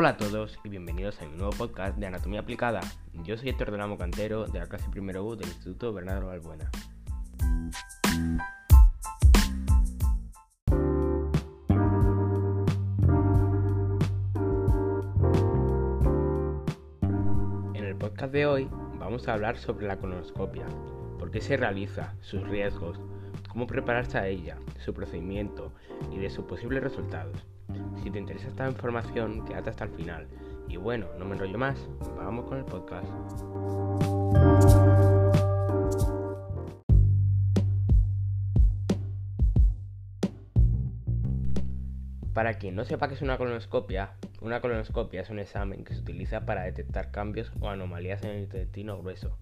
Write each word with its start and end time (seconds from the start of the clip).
Hola 0.00 0.10
a 0.10 0.16
todos 0.16 0.60
y 0.62 0.68
bienvenidos 0.68 1.20
a 1.20 1.26
mi 1.26 1.36
nuevo 1.36 1.50
podcast 1.50 1.98
de 1.98 2.06
Anatomía 2.06 2.38
Aplicada. 2.38 2.78
Yo 3.24 3.36
soy 3.36 3.48
Héctor 3.48 3.72
Delamo 3.72 3.98
Cantero 3.98 4.46
de 4.46 4.60
la 4.60 4.68
clase 4.68 4.88
primero 4.92 5.24
U 5.24 5.34
del 5.34 5.48
Instituto 5.48 5.92
Bernardo 5.92 6.28
Balbuena. 6.28 6.70
En 17.74 17.84
el 17.84 17.96
podcast 17.96 18.32
de 18.32 18.46
hoy 18.46 18.68
vamos 19.00 19.26
a 19.26 19.32
hablar 19.32 19.58
sobre 19.58 19.88
la 19.88 19.96
colonoscopia, 19.96 20.66
por 21.18 21.32
qué 21.32 21.40
se 21.40 21.56
realiza, 21.56 22.14
sus 22.20 22.46
riesgos, 22.46 23.00
cómo 23.58 23.66
prepararse 23.66 24.16
a 24.16 24.28
ella, 24.28 24.56
su 24.78 24.94
procedimiento 24.94 25.72
y 26.12 26.18
de 26.18 26.30
sus 26.30 26.44
posibles 26.44 26.80
resultados. 26.80 27.44
Si 28.00 28.08
te 28.08 28.20
interesa 28.20 28.46
esta 28.46 28.68
información, 28.68 29.44
quédate 29.44 29.70
hasta 29.70 29.82
el 29.82 29.90
final. 29.90 30.28
Y 30.68 30.76
bueno, 30.76 31.08
no 31.18 31.24
me 31.24 31.32
enrollo 31.34 31.58
más, 31.58 31.76
vamos 32.16 32.44
con 32.44 32.58
el 32.58 32.64
podcast. 32.64 33.08
Para 42.32 42.58
quien 42.58 42.76
no 42.76 42.84
sepa 42.84 43.08
qué 43.08 43.14
es 43.14 43.22
una 43.22 43.38
colonoscopia, 43.38 44.12
una 44.40 44.60
colonoscopia 44.60 45.22
es 45.22 45.30
un 45.30 45.40
examen 45.40 45.82
que 45.82 45.94
se 45.94 46.00
utiliza 46.00 46.46
para 46.46 46.62
detectar 46.62 47.10
cambios 47.10 47.50
o 47.58 47.68
anomalías 47.68 48.22
en 48.22 48.30
el 48.30 48.42
intestino 48.44 48.98
grueso, 48.98 49.36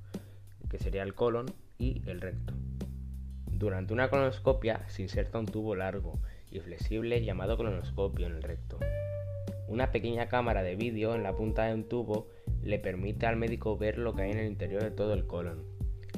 que 0.71 0.79
sería 0.79 1.03
el 1.03 1.15
colon 1.15 1.45
y 1.77 2.01
el 2.09 2.23
recto. 2.23 2.55
Durante 3.59 3.95
una 3.95 4.11
colonoscopia 4.11 4.87
se 4.87 5.01
inserta 5.01 5.39
un 5.39 5.47
tubo 5.47 5.75
largo 5.75 6.19
y 6.51 6.61
flexible 6.61 7.25
llamado 7.25 7.57
colonoscopio 7.57 8.27
en 8.27 8.35
el 8.35 8.43
recto. 8.43 8.79
Una 9.67 9.93
pequeña 9.93 10.29
cámara 10.29 10.63
de 10.63 10.77
vídeo 10.77 11.15
en 11.15 11.23
la 11.23 11.35
punta 11.35 11.65
de 11.65 11.73
un 11.73 11.89
tubo 11.89 12.29
le 12.63 12.79
permite 12.79 13.25
al 13.25 13.37
médico 13.37 13.79
ver 13.79 13.97
lo 13.97 14.15
que 14.15 14.23
hay 14.23 14.33
en 14.33 14.41
el 14.41 14.49
interior 14.49 14.83
de 14.83 14.91
todo 14.91 15.15
el 15.15 15.27
colon. 15.27 15.65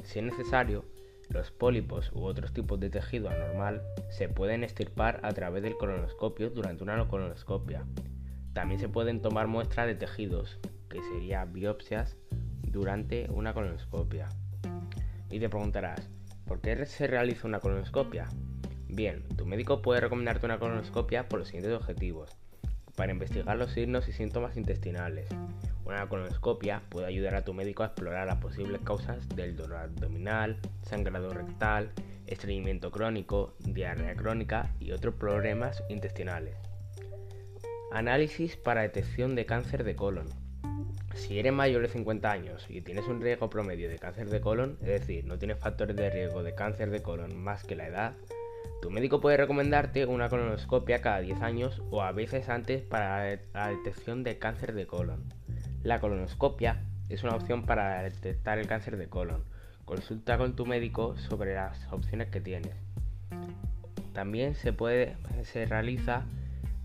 Si 0.03 0.19
es 0.19 0.25
necesario, 0.25 0.83
los 1.29 1.49
pólipos 1.49 2.11
u 2.11 2.25
otros 2.25 2.51
tipos 2.51 2.77
de 2.77 2.89
tejido 2.89 3.29
anormal 3.29 3.83
se 4.09 4.27
pueden 4.27 4.65
estirpar 4.65 5.21
a 5.23 5.31
través 5.31 5.63
del 5.63 5.77
colonoscopio 5.77 6.49
durante 6.49 6.83
una 6.83 7.07
colonoscopia. 7.07 7.85
También 8.51 8.81
se 8.81 8.89
pueden 8.89 9.21
tomar 9.21 9.47
muestras 9.47 9.87
de 9.87 9.95
tejidos, 9.95 10.59
que 10.89 10.99
serían 11.13 11.53
biopsias, 11.53 12.17
durante 12.63 13.29
una 13.31 13.53
colonoscopia. 13.53 14.27
Y 15.31 15.39
te 15.39 15.47
preguntarás, 15.47 16.09
¿por 16.49 16.61
qué 16.61 16.83
se 16.87 17.05
realiza 17.05 17.47
una 17.47 17.59
colonoscopia? 17.59 18.27
Bien, 18.87 19.23
tu 19.37 19.45
médico 19.45 19.83
puede 19.83 20.01
recomendarte 20.01 20.47
una 20.47 20.57
colonoscopia 20.57 21.29
por 21.29 21.37
los 21.37 21.49
siguientes 21.49 21.73
objetivos. 21.73 22.35
Para 22.95 23.11
investigar 23.11 23.55
los 23.55 23.71
signos 23.71 24.07
y 24.07 24.13
síntomas 24.13 24.57
intestinales. 24.57 25.29
Una 25.85 26.09
colonoscopia 26.09 26.81
puede 26.89 27.05
ayudar 27.05 27.35
a 27.35 27.43
tu 27.43 27.53
médico 27.53 27.83
a 27.83 27.85
explorar 27.85 28.25
las 28.25 28.37
posibles 28.37 28.81
causas 28.81 29.29
del 29.29 29.55
dolor 29.55 29.77
abdominal, 29.77 30.57
sangrado 30.81 31.29
rectal, 31.29 31.91
estreñimiento 32.25 32.89
crónico, 32.89 33.53
diarrea 33.59 34.15
crónica 34.15 34.73
y 34.79 34.91
otros 34.91 35.13
problemas 35.13 35.83
intestinales. 35.87 36.55
Análisis 37.91 38.57
para 38.57 38.81
detección 38.81 39.35
de 39.35 39.45
cáncer 39.45 39.83
de 39.83 39.95
colon. 39.95 40.27
Si 41.15 41.37
eres 41.37 41.53
mayor 41.53 41.81
de 41.81 41.89
50 41.89 42.31
años 42.31 42.65
y 42.69 42.81
tienes 42.81 43.07
un 43.07 43.21
riesgo 43.21 43.49
promedio 43.49 43.89
de 43.89 43.99
cáncer 43.99 44.29
de 44.29 44.41
colon, 44.41 44.77
es 44.81 44.87
decir, 44.87 45.25
no 45.25 45.37
tienes 45.37 45.59
factores 45.59 45.95
de 45.95 46.09
riesgo 46.09 46.43
de 46.43 46.55
cáncer 46.55 46.89
de 46.89 47.01
colon 47.01 47.37
más 47.37 47.63
que 47.63 47.75
la 47.75 47.87
edad, 47.87 48.13
tu 48.81 48.89
médico 48.89 49.19
puede 49.19 49.35
recomendarte 49.35 50.05
una 50.05 50.29
colonoscopia 50.29 51.01
cada 51.01 51.19
10 51.19 51.41
años 51.41 51.81
o 51.91 52.01
a 52.01 52.13
veces 52.13 52.47
antes 52.47 52.81
para 52.81 53.37
la 53.53 53.69
detección 53.69 54.23
de 54.23 54.37
cáncer 54.37 54.73
de 54.73 54.87
colon. 54.87 55.25
La 55.83 55.99
colonoscopia 55.99 56.81
es 57.09 57.23
una 57.23 57.35
opción 57.35 57.65
para 57.65 58.01
detectar 58.03 58.57
el 58.57 58.67
cáncer 58.67 58.95
de 58.95 59.09
colon. 59.09 59.43
Consulta 59.83 60.37
con 60.37 60.55
tu 60.55 60.65
médico 60.65 61.17
sobre 61.17 61.55
las 61.55 61.91
opciones 61.91 62.29
que 62.29 62.39
tienes. 62.39 62.73
También 64.13 64.55
se 64.55 64.71
puede 64.71 65.17
se 65.43 65.65
realiza 65.65 66.23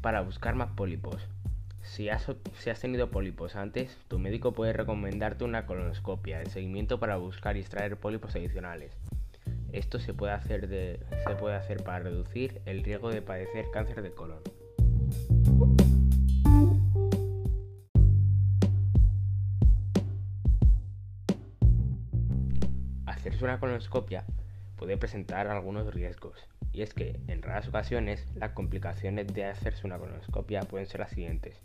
para 0.00 0.20
buscar 0.22 0.56
más 0.56 0.70
pólipos. 0.70 1.28
Si 1.94 2.08
has, 2.08 2.26
tenido 2.80 3.12
pólipos 3.12 3.54
antes, 3.54 3.96
tu 4.08 4.18
médico 4.18 4.52
puede 4.52 4.72
recomendarte 4.72 5.44
una 5.44 5.64
colonoscopia 5.64 6.40
de 6.40 6.46
seguimiento 6.46 6.98
para 6.98 7.18
buscar 7.18 7.56
y 7.56 7.60
extraer 7.60 7.96
pólipos 7.96 8.34
adicionales. 8.34 8.98
Esto 9.70 10.00
se 10.00 10.12
puede 10.12 10.32
hacer 10.32 11.84
para 11.84 12.00
reducir 12.00 12.60
el 12.66 12.82
riesgo 12.82 13.10
de 13.10 13.22
padecer 13.22 13.66
cáncer 13.72 14.02
de 14.02 14.10
colon. 14.10 14.42
Hacerse 23.06 23.44
una 23.44 23.60
colonoscopia 23.60 24.24
puede 24.74 24.96
presentar 24.96 25.46
algunos 25.46 25.94
riesgos, 25.94 26.44
y 26.72 26.82
es 26.82 26.92
que 26.92 27.20
en 27.28 27.40
raras 27.40 27.68
ocasiones 27.68 28.26
las 28.34 28.50
complicaciones 28.50 29.28
de 29.32 29.44
hacerse 29.44 29.86
una 29.86 29.98
colonoscopia 29.98 30.62
pueden 30.62 30.88
ser 30.88 30.98
las 30.98 31.10
siguientes. 31.12 31.62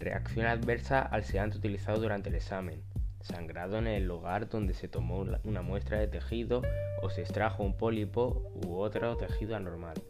Reacción 0.00 0.46
adversa 0.46 1.00
al 1.00 1.24
sedante 1.24 1.58
utilizado 1.58 2.00
durante 2.00 2.28
el 2.28 2.36
examen, 2.36 2.84
sangrado 3.20 3.78
en 3.78 3.88
el 3.88 4.06
lugar 4.06 4.48
donde 4.48 4.72
se 4.72 4.86
tomó 4.86 5.26
una 5.42 5.62
muestra 5.62 5.98
de 5.98 6.06
tejido 6.06 6.62
o 7.02 7.10
se 7.10 7.22
extrajo 7.22 7.64
un 7.64 7.76
pólipo 7.76 8.48
u 8.64 8.76
otro 8.76 9.16
tejido 9.16 9.56
anormal, 9.56 10.00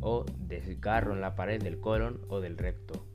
o 0.00 0.24
desgarro 0.38 1.12
en 1.12 1.20
la 1.20 1.34
pared 1.34 1.62
del 1.62 1.78
colon 1.78 2.22
o 2.28 2.40
del 2.40 2.56
recto. 2.56 3.06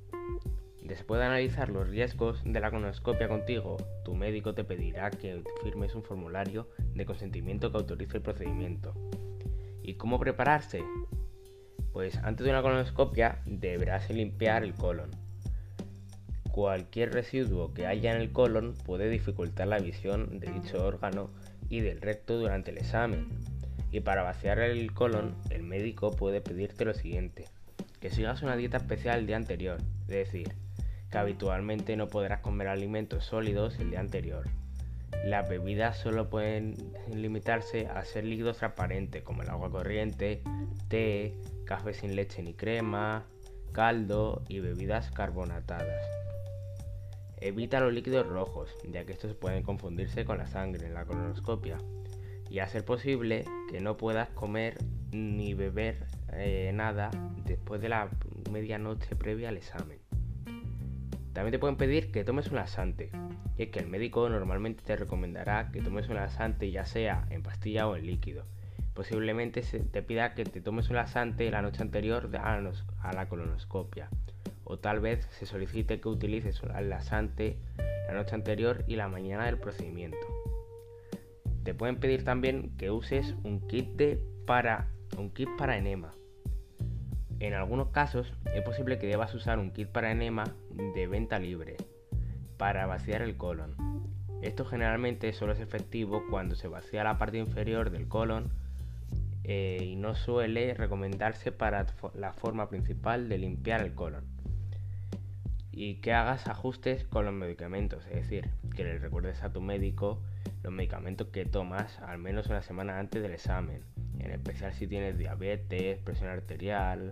Después 0.83 1.19
de 1.19 1.25
analizar 1.25 1.69
los 1.69 1.87
riesgos 1.87 2.43
de 2.43 2.59
la 2.59 2.69
colonoscopia 2.69 3.27
contigo, 3.27 3.77
tu 4.05 4.13
médico 4.13 4.53
te 4.53 4.63
pedirá 4.63 5.09
que 5.09 5.41
firmes 5.63 5.95
un 5.95 6.03
formulario 6.03 6.69
de 6.93 7.07
consentimiento 7.07 7.71
que 7.71 7.77
autorice 7.77 8.17
el 8.17 8.23
procedimiento. 8.23 8.93
¿Y 9.81 9.95
cómo 9.95 10.19
prepararse? 10.19 10.83
Pues 11.91 12.17
antes 12.17 12.45
de 12.45 12.51
una 12.51 12.61
colonoscopia 12.61 13.41
deberás 13.47 14.11
limpiar 14.11 14.63
el 14.63 14.75
colon 14.75 15.09
Cualquier 16.51 17.13
residuo 17.13 17.73
que 17.73 17.87
haya 17.87 18.13
en 18.13 18.21
el 18.21 18.33
colon 18.33 18.73
puede 18.85 19.09
dificultar 19.09 19.67
la 19.67 19.79
visión 19.79 20.39
de 20.39 20.51
dicho 20.51 20.85
órgano 20.85 21.29
y 21.69 21.79
del 21.79 22.01
recto 22.01 22.37
durante 22.37 22.71
el 22.71 22.77
examen. 22.77 23.27
Y 23.91 24.01
para 24.01 24.23
vaciar 24.23 24.59
el 24.59 24.93
colon, 24.93 25.35
el 25.49 25.63
médico 25.63 26.11
puede 26.11 26.41
pedirte 26.41 26.83
lo 26.83 26.93
siguiente, 26.93 27.45
que 28.01 28.09
sigas 28.09 28.41
una 28.41 28.57
dieta 28.57 28.77
especial 28.77 29.19
el 29.19 29.27
día 29.27 29.37
anterior, 29.37 29.77
es 30.03 30.07
decir, 30.07 30.53
que 31.09 31.17
habitualmente 31.17 31.95
no 31.95 32.07
podrás 32.07 32.41
comer 32.41 32.67
alimentos 32.67 33.23
sólidos 33.25 33.79
el 33.79 33.91
día 33.91 34.01
anterior. 34.01 34.49
Las 35.25 35.47
bebidas 35.47 35.99
solo 35.99 36.29
pueden 36.29 36.75
limitarse 37.13 37.87
a 37.87 38.03
ser 38.03 38.25
líquidos 38.25 38.57
transparentes 38.57 39.23
como 39.23 39.43
el 39.43 39.49
agua 39.49 39.69
corriente, 39.69 40.41
té, 40.89 41.37
café 41.65 41.93
sin 41.93 42.15
leche 42.15 42.41
ni 42.41 42.53
crema, 42.53 43.25
caldo 43.71 44.43
y 44.49 44.59
bebidas 44.59 45.11
carbonatadas. 45.11 46.21
Evita 47.41 47.79
los 47.79 47.91
líquidos 47.91 48.27
rojos, 48.27 48.69
ya 48.87 49.03
que 49.03 49.13
estos 49.13 49.33
pueden 49.33 49.63
confundirse 49.63 50.25
con 50.25 50.37
la 50.37 50.45
sangre 50.45 50.85
en 50.85 50.93
la 50.93 51.05
colonoscopia. 51.05 51.79
Y 52.51 52.59
a 52.59 52.67
ser 52.67 52.85
posible 52.85 53.45
que 53.71 53.81
no 53.81 53.97
puedas 53.97 54.29
comer 54.29 54.77
ni 55.11 55.55
beber 55.55 56.05
eh, 56.33 56.69
nada 56.71 57.09
después 57.43 57.81
de 57.81 57.89
la 57.89 58.11
medianoche 58.51 59.15
previa 59.15 59.49
al 59.49 59.57
examen. 59.57 59.97
También 61.33 61.51
te 61.51 61.57
pueden 61.57 61.77
pedir 61.77 62.11
que 62.11 62.23
tomes 62.23 62.47
un 62.49 62.57
laxante, 62.57 63.09
y 63.57 63.63
es 63.63 63.69
que 63.69 63.79
el 63.79 63.87
médico 63.87 64.29
normalmente 64.29 64.83
te 64.83 64.95
recomendará 64.95 65.71
que 65.71 65.81
tomes 65.81 66.09
un 66.09 66.15
laxante 66.15 66.69
ya 66.69 66.85
sea 66.85 67.25
en 67.31 67.41
pastilla 67.41 67.87
o 67.87 67.95
en 67.95 68.05
líquido. 68.05 68.45
Posiblemente 68.93 69.61
te 69.61 70.03
pida 70.03 70.35
que 70.35 70.43
te 70.43 70.61
tomes 70.61 70.89
un 70.89 70.97
laxante 70.97 71.49
la 71.49 71.63
noche 71.63 71.81
anterior 71.81 72.29
a 72.35 73.13
la 73.13 73.29
colonoscopia 73.29 74.09
o 74.63 74.77
tal 74.77 74.99
vez 74.99 75.27
se 75.31 75.45
solicite 75.45 75.99
que 75.99 76.09
utilices 76.09 76.61
un 76.63 76.89
laxante 76.89 77.57
la 78.07 78.13
noche 78.13 78.35
anterior 78.35 78.83
y 78.87 78.95
la 78.95 79.07
mañana 79.07 79.45
del 79.45 79.57
procedimiento. 79.57 80.17
Te 81.63 81.73
pueden 81.73 81.97
pedir 81.97 82.23
también 82.23 82.75
que 82.77 82.91
uses 82.91 83.35
un 83.43 83.67
kit, 83.67 84.01
para, 84.45 84.87
un 85.17 85.29
kit 85.29 85.49
para 85.57 85.77
enema. 85.77 86.13
En 87.39 87.53
algunos 87.53 87.89
casos 87.89 88.33
es 88.53 88.61
posible 88.63 88.99
que 88.99 89.07
debas 89.07 89.33
usar 89.33 89.59
un 89.59 89.71
kit 89.71 89.87
para 89.87 90.11
enema 90.11 90.43
de 90.95 91.07
venta 91.07 91.39
libre 91.39 91.77
para 92.57 92.85
vaciar 92.85 93.21
el 93.21 93.37
colon. 93.37 93.75
Esto 94.41 94.65
generalmente 94.65 95.31
solo 95.33 95.53
es 95.53 95.59
efectivo 95.59 96.23
cuando 96.29 96.55
se 96.55 96.67
vacía 96.67 97.03
la 97.03 97.17
parte 97.17 97.37
inferior 97.37 97.91
del 97.91 98.07
colon 98.07 98.51
eh, 99.43 99.79
y 99.81 99.95
no 99.95 100.15
suele 100.15 100.73
recomendarse 100.73 101.51
para 101.51 101.85
la 102.15 102.33
forma 102.33 102.69
principal 102.69 103.29
de 103.29 103.37
limpiar 103.37 103.81
el 103.81 103.93
colon 103.93 104.40
y 105.71 105.95
que 105.95 106.13
hagas 106.13 106.47
ajustes 106.47 107.03
con 107.05 107.25
los 107.25 107.33
medicamentos, 107.33 108.05
es 108.07 108.15
decir, 108.15 108.49
que 108.75 108.83
le 108.83 108.99
recuerdes 108.99 109.41
a 109.43 109.51
tu 109.51 109.61
médico 109.61 110.21
los 110.63 110.73
medicamentos 110.73 111.27
que 111.27 111.45
tomas 111.45 111.99
al 111.99 112.17
menos 112.17 112.47
una 112.47 112.61
semana 112.61 112.99
antes 112.99 113.21
del 113.21 113.33
examen, 113.33 113.81
en 114.19 114.31
especial 114.31 114.73
si 114.73 114.87
tienes 114.87 115.17
diabetes, 115.17 115.97
presión 115.99 116.29
arterial, 116.29 117.11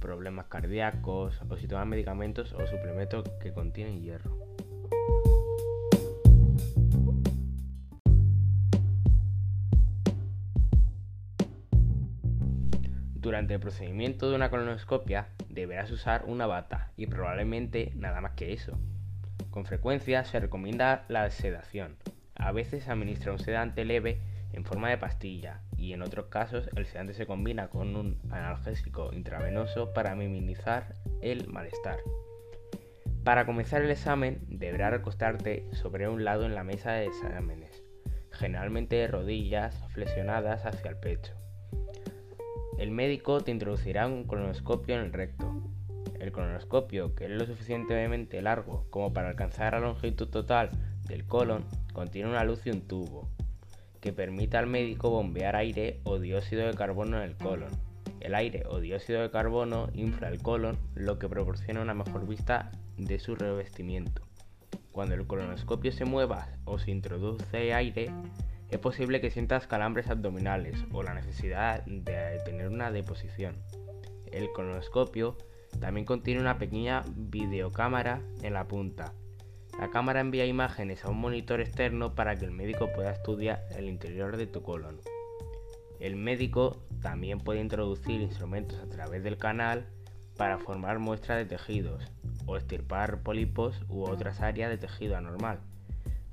problemas 0.00 0.46
cardíacos 0.46 1.40
o 1.48 1.56
si 1.56 1.66
toman 1.66 1.88
medicamentos 1.88 2.52
o 2.52 2.66
suplementos 2.66 3.28
que 3.40 3.52
contienen 3.52 4.02
hierro. 4.02 4.36
Durante 13.34 13.54
el 13.54 13.58
procedimiento 13.58 14.30
de 14.30 14.36
una 14.36 14.48
colonoscopia 14.48 15.26
deberás 15.48 15.90
usar 15.90 16.22
una 16.28 16.46
bata 16.46 16.92
y 16.96 17.08
probablemente 17.08 17.90
nada 17.96 18.20
más 18.20 18.34
que 18.34 18.52
eso. 18.52 18.78
Con 19.50 19.64
frecuencia 19.66 20.22
se 20.22 20.38
recomienda 20.38 21.04
la 21.08 21.28
sedación. 21.32 21.96
A 22.36 22.52
veces 22.52 22.88
administra 22.88 23.32
un 23.32 23.40
sedante 23.40 23.84
leve 23.84 24.20
en 24.52 24.64
forma 24.64 24.88
de 24.88 24.98
pastilla 24.98 25.62
y 25.76 25.94
en 25.94 26.02
otros 26.02 26.26
casos 26.26 26.70
el 26.76 26.86
sedante 26.86 27.12
se 27.12 27.26
combina 27.26 27.70
con 27.70 27.96
un 27.96 28.20
analgésico 28.30 29.12
intravenoso 29.12 29.92
para 29.92 30.14
minimizar 30.14 30.94
el 31.20 31.48
malestar. 31.48 31.98
Para 33.24 33.46
comenzar 33.46 33.82
el 33.82 33.90
examen 33.90 34.44
deberás 34.46 34.92
recostarte 34.92 35.66
sobre 35.72 36.08
un 36.08 36.22
lado 36.22 36.46
en 36.46 36.54
la 36.54 36.62
mesa 36.62 36.92
de 36.92 37.06
exámenes, 37.06 37.82
generalmente 38.30 39.08
rodillas 39.08 39.74
flexionadas 39.88 40.66
hacia 40.66 40.88
el 40.88 40.98
pecho. 40.98 41.43
El 42.78 42.90
médico 42.90 43.40
te 43.40 43.52
introducirá 43.52 44.06
un 44.08 44.24
colonoscopio 44.24 44.96
en 44.96 45.02
el 45.02 45.12
recto. 45.12 45.62
El 46.18 46.32
colonoscopio, 46.32 47.14
que 47.14 47.26
es 47.26 47.30
lo 47.30 47.46
suficientemente 47.46 48.42
largo 48.42 48.86
como 48.90 49.12
para 49.12 49.28
alcanzar 49.28 49.74
la 49.74 49.80
longitud 49.80 50.28
total 50.28 50.70
del 51.06 51.24
colon, 51.24 51.64
contiene 51.92 52.28
una 52.28 52.44
luz 52.44 52.66
y 52.66 52.70
un 52.70 52.80
tubo 52.80 53.28
que 54.00 54.12
permite 54.12 54.56
al 54.56 54.66
médico 54.66 55.08
bombear 55.08 55.54
aire 55.56 56.00
o 56.04 56.18
dióxido 56.18 56.66
de 56.66 56.74
carbono 56.74 57.18
en 57.18 57.22
el 57.22 57.36
colon. 57.36 57.70
El 58.20 58.34
aire 58.34 58.64
o 58.68 58.80
dióxido 58.80 59.22
de 59.22 59.30
carbono 59.30 59.88
infla 59.94 60.28
el 60.28 60.42
colon, 60.42 60.76
lo 60.94 61.18
que 61.18 61.28
proporciona 61.28 61.80
una 61.80 61.94
mejor 61.94 62.26
vista 62.26 62.70
de 62.96 63.18
su 63.18 63.36
revestimiento. 63.36 64.22
Cuando 64.92 65.14
el 65.14 65.26
colonoscopio 65.26 65.92
se 65.92 66.04
mueva 66.04 66.48
o 66.64 66.78
se 66.78 66.90
introduce 66.90 67.72
aire, 67.72 68.10
es 68.74 68.80
posible 68.80 69.20
que 69.20 69.30
sientas 69.30 69.68
calambres 69.68 70.10
abdominales 70.10 70.84
o 70.90 71.04
la 71.04 71.14
necesidad 71.14 71.84
de 71.84 72.40
tener 72.44 72.68
una 72.68 72.90
deposición. 72.90 73.54
El 74.32 74.50
colonoscopio 74.50 75.38
también 75.78 76.04
contiene 76.04 76.40
una 76.40 76.58
pequeña 76.58 77.04
videocámara 77.14 78.20
en 78.42 78.52
la 78.52 78.66
punta. 78.66 79.12
La 79.78 79.90
cámara 79.90 80.18
envía 80.18 80.44
imágenes 80.44 81.04
a 81.04 81.10
un 81.10 81.20
monitor 81.20 81.60
externo 81.60 82.16
para 82.16 82.34
que 82.34 82.46
el 82.46 82.50
médico 82.50 82.90
pueda 82.92 83.12
estudiar 83.12 83.64
el 83.76 83.88
interior 83.88 84.36
de 84.36 84.48
tu 84.48 84.64
colon. 84.64 84.98
El 86.00 86.16
médico 86.16 86.82
también 87.00 87.38
puede 87.38 87.60
introducir 87.60 88.22
instrumentos 88.22 88.80
a 88.80 88.88
través 88.88 89.22
del 89.22 89.38
canal 89.38 89.86
para 90.36 90.58
formar 90.58 90.98
muestras 90.98 91.38
de 91.38 91.46
tejidos 91.46 92.10
o 92.46 92.56
estirpar 92.56 93.22
pólipos 93.22 93.80
u 93.88 94.02
otras 94.02 94.40
áreas 94.40 94.68
de 94.68 94.78
tejido 94.78 95.16
anormal 95.16 95.60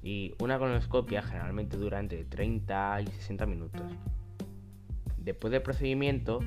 y 0.03 0.33
una 0.39 0.57
colonoscopia 0.57 1.21
generalmente 1.21 1.77
dura 1.77 1.99
entre 1.99 2.23
30 2.23 3.01
y 3.01 3.07
60 3.07 3.45
minutos. 3.45 3.81
Después 5.17 5.51
del 5.51 5.61
procedimiento, 5.61 6.39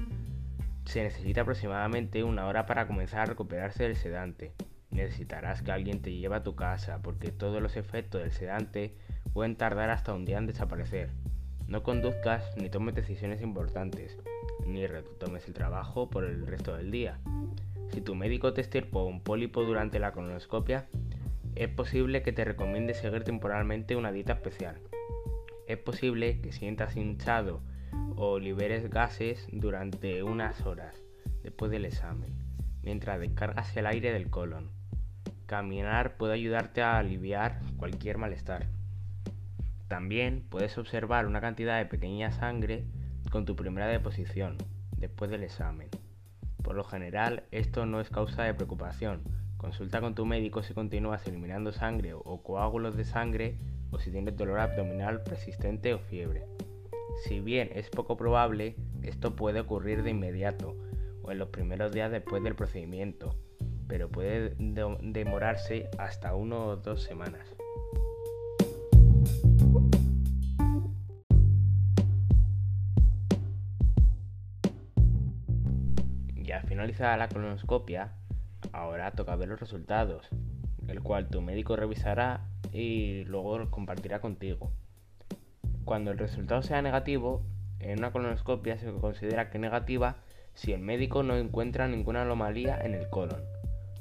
se 0.85 1.03
necesita 1.03 1.43
aproximadamente 1.43 2.25
una 2.25 2.47
hora 2.47 2.67
para 2.67 2.87
comenzar 2.87 3.21
a 3.21 3.27
recuperarse 3.27 3.85
del 3.85 3.97
sedante. 3.97 4.53
Necesitarás 4.91 5.63
que 5.63 5.73
alguien 5.73 6.03
te 6.03 6.13
lleve 6.13 6.37
a 6.37 6.43
tu 6.43 6.55
casa 6.55 7.01
porque 7.03 7.31
todos 7.31 7.63
los 7.63 7.77
efectos 7.77 8.21
del 8.21 8.33
sedante 8.33 8.97
pueden 9.33 9.57
tardar 9.57 9.91
hasta 9.91 10.13
un 10.13 10.25
día 10.25 10.39
en 10.39 10.47
desaparecer. 10.47 11.11
No 11.67 11.83
conduzcas 11.83 12.45
ni 12.57 12.69
tomes 12.69 12.95
decisiones 12.95 13.41
importantes, 13.41 14.19
ni 14.67 14.87
retomes 14.87 15.49
el 15.49 15.55
trabajo 15.55 16.11
por 16.11 16.25
el 16.25 16.47
resto 16.47 16.77
del 16.77 16.91
día. 16.91 17.19
Si 17.93 18.01
tu 18.01 18.15
médico 18.15 18.53
te 18.53 18.61
estirpó 18.61 19.05
un 19.05 19.21
pólipo 19.21 19.63
durante 19.63 19.99
la 19.99 20.13
colonoscopia, 20.13 20.87
es 21.57 21.69
posible 21.69 22.23
que 22.23 22.33
te 22.33 22.45
recomiende 22.45 22.95
seguir 22.95 23.25
temporalmente 23.25 23.97
una 23.97 24.13
dieta 24.13 24.33
especial. 24.33 24.81
Es 25.67 25.79
posible 25.79 26.41
que 26.41 26.53
sientas 26.53 26.97
hinchado 26.97 27.63
o 28.17 28.39
liberes 28.39 28.91
gases 28.91 29.47
durante 29.53 30.23
unas 30.23 30.67
horas 30.67 31.03
después 31.43 31.71
del 31.71 31.85
examen, 31.85 32.33
mientras 32.83 33.21
descargas 33.21 33.77
el 33.77 33.87
aire 33.87 34.13
del 34.13 34.31
colon. 34.31 34.71
Caminar 35.47 36.17
puede 36.17 36.35
ayudarte 36.35 36.83
a 36.83 36.99
aliviar 36.99 37.61
cualquier 37.77 38.19
malestar. 38.19 38.67
También 39.89 40.45
puedes 40.49 40.77
observar 40.79 41.27
una 41.27 41.41
cantidad 41.41 41.79
de 41.79 41.87
pequeña 41.87 42.33
sangre 42.33 42.85
con 43.31 43.45
tu 43.45 43.55
primera 43.55 43.87
deposición 43.87 44.57
después 44.97 45.31
del 45.31 45.45
examen. 45.45 45.89
Por 46.63 46.75
lo 46.75 46.85
general, 46.85 47.45
esto 47.51 47.85
no 47.85 48.01
es 48.01 48.09
causa 48.09 48.43
de 48.43 48.55
preocupación, 48.55 49.23
Consulta 49.65 50.03
con 50.03 50.15
tu 50.15 50.27
médico 50.27 50.63
si 50.63 50.75
continúas 50.75 51.27
eliminando 51.27 51.73
sangre 51.73 52.13
o 52.13 52.43
coágulos 52.43 52.99
de 52.99 53.05
sangre 53.07 53.57
o 53.91 53.99
si 53.99 54.11
tienes 54.11 54.37
dolor 54.37 54.61
abdominal 54.61 55.23
persistente 55.23 55.95
o 55.95 55.99
fiebre. 55.99 56.45
Si 57.25 57.41
bien 57.41 57.71
es 57.75 57.89
poco 57.89 58.19
probable, 58.19 58.77
esto 59.03 59.35
puede 59.35 59.61
ocurrir 59.61 60.03
de 60.03 60.11
inmediato 60.11 60.77
o 61.23 61.33
en 61.33 61.39
los 61.39 61.49
primeros 61.49 61.93
días 61.93 62.13
después 62.13 62.43
del 62.43 62.55
procedimiento, 62.55 63.39
pero 63.89 64.11
puede 64.11 64.55
demorarse 64.59 65.89
hasta 65.97 66.35
uno 66.35 66.67
o 66.67 66.77
dos 66.77 67.03
semanas. 67.03 67.57
Ya 76.37 76.61
finalizada 76.61 77.17
la 77.17 77.29
colonoscopia, 77.29 78.13
Ahora 78.73 79.13
toca 79.13 79.37
ver 79.37 79.49
los 79.49 79.61
resultados, 79.61 80.29
el 80.89 81.03
cual 81.03 81.29
tu 81.29 81.41
médico 81.41 81.77
revisará 81.77 82.49
y 82.73 83.25
luego 83.25 83.71
compartirá 83.71 84.21
contigo. 84.21 84.71
Cuando 85.85 86.11
el 86.11 86.19
resultado 86.19 86.63
sea 86.63 86.83
negativo, 86.83 87.43
en 87.81 87.99
una 87.99 88.13
colonoscopia 88.13 88.79
se 88.79 88.91
considera 88.93 89.51
que 89.51 89.59
negativa 89.59 90.17
si 90.55 90.73
el 90.73 90.81
médico 90.81 91.23
no 91.23 91.37
encuentra 91.37 91.89
ninguna 91.89 92.23
anomalía 92.23 92.81
en 92.81 92.95
el 92.95 93.09
colon. 93.11 93.43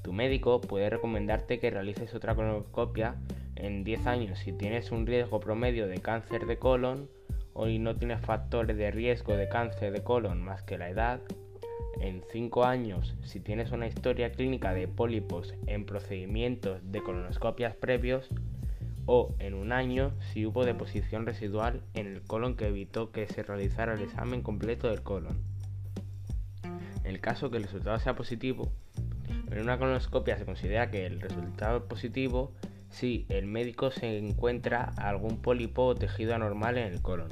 Tu 0.02 0.14
médico 0.14 0.62
puede 0.62 0.90
recomendarte 0.90 1.60
que 1.60 1.72
realices 1.72 2.14
otra 2.14 2.36
colonoscopia 2.36 3.16
en 3.56 3.84
10 3.84 4.08
años 4.08 4.40
si 4.40 4.54
tienes 4.54 4.92
un 4.92 5.06
riesgo 5.06 5.40
promedio 5.40 5.88
de 5.88 6.00
cáncer 6.00 6.46
de 6.46 6.58
colon 6.58 7.10
o 7.54 7.68
no 7.68 7.96
tienes 7.96 8.22
factores 8.22 8.78
de 8.78 8.92
riesgo 8.92 9.36
de 9.36 9.48
cáncer 9.48 9.94
de 9.94 10.04
colon 10.04 10.42
más 10.42 10.64
que 10.64 10.78
la 10.78 10.90
edad 10.90 11.22
en 12.00 12.24
5 12.32 12.66
años, 12.66 13.16
si 13.24 13.40
tienes 13.40 13.72
una 13.72 13.88
historia 13.88 14.32
clínica 14.32 14.74
de 14.74 14.88
pólipos 14.88 15.54
en 15.68 15.86
procedimientos 15.86 16.80
de 16.84 17.02
colonoscopias 17.02 17.76
previos, 17.76 18.30
o 19.06 19.36
en 19.40 19.54
un 19.54 19.72
año 19.72 20.14
si 20.32 20.46
hubo 20.46 20.66
deposición 20.66 21.26
residual 21.26 21.82
en 21.94 22.08
el 22.08 22.22
colon 22.22 22.56
que 22.56 22.68
evitó 22.68 23.12
que 23.12 23.28
se 23.28 23.44
realizara 23.44 23.94
el 23.94 24.02
examen 24.02 24.42
completo 24.42 24.88
del 24.88 25.02
colon. 25.02 25.38
En 27.04 27.08
el 27.08 27.20
caso 27.20 27.52
que 27.52 27.58
el 27.58 27.64
resultado 27.64 28.00
sea 28.00 28.16
positivo, 28.16 28.72
en 29.52 29.60
una 29.60 29.78
colonoscopia 29.78 30.38
se 30.38 30.46
considera 30.46 30.90
que 30.90 31.06
el 31.06 31.20
resultado 31.20 31.78
es 31.78 31.84
positivo 31.84 32.54
si 32.90 33.26
el 33.30 33.46
médico 33.46 33.92
se 33.92 34.18
encuentra 34.18 34.94
algún 34.98 35.42
pólipo 35.42 35.86
o 35.86 35.96
tejido 35.96 36.34
anormal 36.34 36.78
en 36.78 36.94
el 36.94 37.02
colon. 37.02 37.30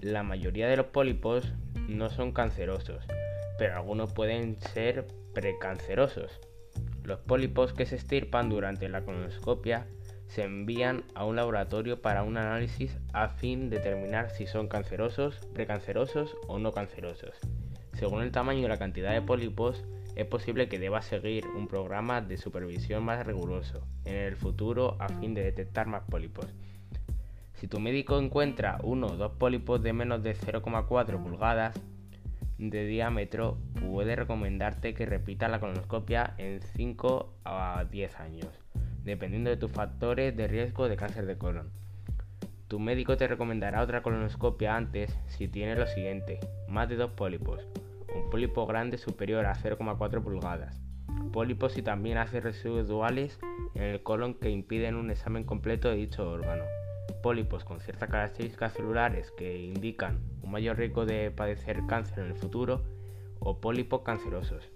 La 0.00 0.22
mayoría 0.22 0.68
de 0.68 0.76
los 0.76 0.86
pólipos 0.86 1.52
no 1.88 2.10
son 2.10 2.32
cancerosos, 2.32 3.06
pero 3.58 3.76
algunos 3.76 4.12
pueden 4.12 4.60
ser 4.60 5.06
precancerosos. 5.34 6.40
Los 7.04 7.18
pólipos 7.20 7.72
que 7.72 7.86
se 7.86 7.96
estirpan 7.96 8.48
durante 8.48 8.88
la 8.88 9.02
colonoscopia 9.04 9.86
se 10.28 10.44
envían 10.44 11.04
a 11.14 11.26
un 11.26 11.36
laboratorio 11.36 12.00
para 12.00 12.22
un 12.22 12.36
análisis 12.36 12.96
a 13.12 13.28
fin 13.28 13.68
de 13.68 13.78
determinar 13.78 14.30
si 14.30 14.46
son 14.46 14.68
cancerosos, 14.68 15.36
precancerosos 15.52 16.36
o 16.46 16.58
no 16.58 16.72
cancerosos. 16.72 17.36
Según 17.92 18.22
el 18.22 18.32
tamaño 18.32 18.60
y 18.60 18.68
la 18.68 18.78
cantidad 18.78 19.12
de 19.12 19.20
pólipos, 19.20 19.84
es 20.16 20.26
posible 20.26 20.68
que 20.68 20.78
deba 20.78 21.02
seguir 21.02 21.46
un 21.46 21.68
programa 21.68 22.20
de 22.20 22.36
supervisión 22.36 23.04
más 23.04 23.26
riguroso 23.26 23.86
en 24.04 24.16
el 24.16 24.36
futuro 24.36 24.96
a 25.00 25.08
fin 25.08 25.34
de 25.34 25.42
detectar 25.42 25.86
más 25.86 26.02
pólipos. 26.04 26.46
Si 27.54 27.68
tu 27.68 27.78
médico 27.78 28.18
encuentra 28.18 28.78
uno 28.82 29.06
o 29.06 29.16
dos 29.16 29.32
pólipos 29.32 29.82
de 29.82 29.92
menos 29.92 30.22
de 30.22 30.34
0,4 30.34 31.22
pulgadas, 31.22 31.78
de 32.70 32.86
diámetro 32.86 33.58
puede 33.80 34.16
recomendarte 34.16 34.94
que 34.94 35.06
repita 35.06 35.48
la 35.48 35.60
colonoscopia 35.60 36.34
en 36.38 36.60
5 36.60 37.34
a 37.44 37.84
10 37.90 38.20
años, 38.20 38.48
dependiendo 39.04 39.50
de 39.50 39.56
tus 39.56 39.70
factores 39.70 40.36
de 40.36 40.48
riesgo 40.48 40.88
de 40.88 40.96
cáncer 40.96 41.26
de 41.26 41.38
colon. 41.38 41.70
Tu 42.68 42.78
médico 42.78 43.16
te 43.16 43.28
recomendará 43.28 43.82
otra 43.82 44.02
colonoscopia 44.02 44.76
antes 44.76 45.18
si 45.26 45.48
tiene 45.48 45.76
lo 45.76 45.86
siguiente, 45.86 46.40
más 46.68 46.88
de 46.88 46.96
dos 46.96 47.10
pólipos, 47.10 47.66
un 48.14 48.30
pólipo 48.30 48.66
grande 48.66 48.98
superior 48.98 49.44
a 49.46 49.54
0,4 49.54 50.22
pulgadas, 50.22 50.80
pólipos 51.32 51.76
y 51.76 51.82
también 51.82 52.18
haces 52.18 52.42
residuales 52.42 53.38
en 53.74 53.82
el 53.82 54.02
colon 54.02 54.34
que 54.34 54.50
impiden 54.50 54.94
un 54.94 55.10
examen 55.10 55.44
completo 55.44 55.88
de 55.88 55.96
dicho 55.96 56.30
órgano 56.30 56.64
pólipos 57.22 57.64
con 57.64 57.80
ciertas 57.80 58.10
características 58.10 58.74
celulares 58.74 59.30
que 59.36 59.58
indican 59.58 60.20
un 60.42 60.50
mayor 60.50 60.76
riesgo 60.76 61.06
de 61.06 61.30
padecer 61.30 61.86
cáncer 61.86 62.20
en 62.24 62.32
el 62.32 62.36
futuro 62.36 62.84
o 63.38 63.60
pólipos 63.60 64.02
cancerosos. 64.02 64.70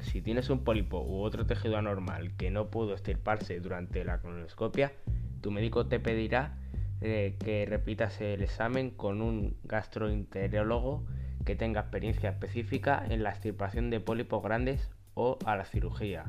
si 0.00 0.20
tienes 0.20 0.50
un 0.50 0.64
pólipo 0.64 1.00
u 1.00 1.22
otro 1.22 1.46
tejido 1.46 1.76
anormal 1.76 2.36
que 2.36 2.50
no 2.50 2.68
pudo 2.68 2.92
extirparse 2.92 3.58
durante 3.60 4.04
la 4.04 4.20
colonoscopia, 4.20 4.92
tu 5.40 5.50
médico 5.50 5.86
te 5.86 5.98
pedirá 5.98 6.58
eh, 7.00 7.36
que 7.38 7.66
repitas 7.66 8.20
el 8.20 8.42
examen 8.42 8.90
con 8.90 9.22
un 9.22 9.56
gastroenterólogo 9.64 11.06
que 11.44 11.56
tenga 11.56 11.80
experiencia 11.80 12.30
específica 12.30 13.04
en 13.08 13.22
la 13.22 13.30
extirpación 13.30 13.90
de 13.90 14.00
pólipos 14.00 14.42
grandes 14.42 14.90
o 15.14 15.38
a 15.44 15.56
la 15.56 15.64
cirugía. 15.64 16.24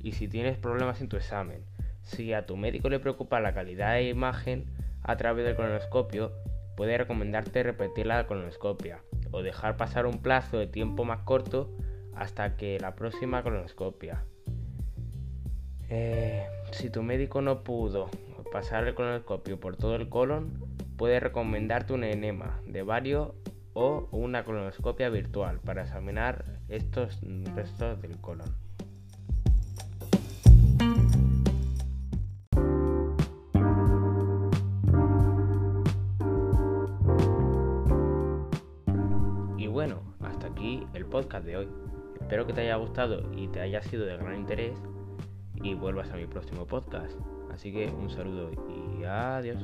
Y 0.00 0.12
si 0.12 0.28
tienes 0.28 0.56
problemas 0.56 1.00
en 1.00 1.08
tu 1.08 1.16
examen, 1.16 1.64
si 2.06 2.32
a 2.32 2.46
tu 2.46 2.56
médico 2.56 2.88
le 2.88 3.00
preocupa 3.00 3.40
la 3.40 3.52
calidad 3.52 3.94
de 3.94 4.08
imagen 4.08 4.66
a 5.02 5.16
través 5.16 5.44
del 5.44 5.56
colonoscopio, 5.56 6.32
puede 6.76 6.96
recomendarte 6.96 7.62
repetir 7.62 8.06
la 8.06 8.26
colonoscopia 8.26 9.00
o 9.32 9.42
dejar 9.42 9.76
pasar 9.76 10.06
un 10.06 10.22
plazo 10.22 10.58
de 10.58 10.68
tiempo 10.68 11.04
más 11.04 11.22
corto 11.22 11.70
hasta 12.14 12.56
que 12.56 12.78
la 12.78 12.94
próxima 12.94 13.42
colonoscopia. 13.42 14.24
Eh, 15.88 16.46
si 16.70 16.90
tu 16.90 17.02
médico 17.02 17.42
no 17.42 17.64
pudo 17.64 18.08
pasar 18.52 18.86
el 18.86 18.94
colonoscopio 18.94 19.58
por 19.58 19.76
todo 19.76 19.96
el 19.96 20.08
colon, 20.08 20.52
puede 20.96 21.18
recomendarte 21.18 21.92
un 21.92 22.04
enema 22.04 22.60
de 22.66 22.82
vario 22.82 23.34
o 23.74 24.08
una 24.12 24.44
colonoscopia 24.44 25.08
virtual 25.08 25.60
para 25.60 25.82
examinar 25.82 26.44
estos 26.68 27.20
restos 27.54 28.00
del 28.00 28.20
colon. 28.20 28.65
Podcast 41.16 41.46
de 41.46 41.56
hoy. 41.56 41.68
Espero 42.20 42.46
que 42.46 42.52
te 42.52 42.60
haya 42.60 42.76
gustado 42.76 43.22
y 43.34 43.48
te 43.48 43.58
haya 43.62 43.80
sido 43.80 44.04
de 44.04 44.18
gran 44.18 44.36
interés 44.36 44.78
y 45.54 45.72
vuelvas 45.72 46.10
a 46.10 46.16
mi 46.16 46.26
próximo 46.26 46.66
podcast. 46.66 47.18
Así 47.50 47.72
que 47.72 47.86
un 47.86 48.10
saludo 48.10 48.50
y 48.68 49.02
adiós. 49.04 49.62